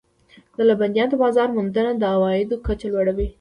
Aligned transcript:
د 0.55 0.57
لبنیاتو 0.69 1.15
بازار 1.23 1.47
موندنه 1.55 1.91
د 1.97 2.03
عوایدو 2.15 2.55
کچه 2.67 2.87
لوړوي. 2.93 3.27